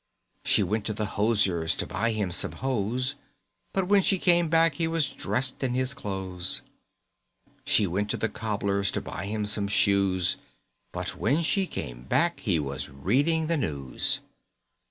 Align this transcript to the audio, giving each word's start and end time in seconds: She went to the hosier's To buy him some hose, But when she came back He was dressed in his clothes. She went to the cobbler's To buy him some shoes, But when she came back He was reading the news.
She 0.45 0.63
went 0.63 0.83
to 0.87 0.93
the 0.93 1.05
hosier's 1.05 1.75
To 1.75 1.85
buy 1.85 2.09
him 2.09 2.31
some 2.31 2.53
hose, 2.53 3.13
But 3.71 3.87
when 3.87 4.01
she 4.01 4.17
came 4.17 4.49
back 4.49 4.73
He 4.73 4.87
was 4.87 5.07
dressed 5.07 5.63
in 5.63 5.75
his 5.75 5.93
clothes. 5.93 6.63
She 7.65 7.85
went 7.85 8.09
to 8.09 8.17
the 8.17 8.27
cobbler's 8.27 8.89
To 8.93 8.99
buy 9.01 9.27
him 9.27 9.45
some 9.45 9.67
shoes, 9.67 10.37
But 10.91 11.15
when 11.17 11.43
she 11.43 11.67
came 11.67 12.01
back 12.05 12.39
He 12.39 12.57
was 12.57 12.89
reading 12.89 13.45
the 13.45 13.57
news. 13.57 14.21